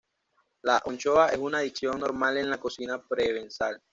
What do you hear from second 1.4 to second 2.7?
adición normal en la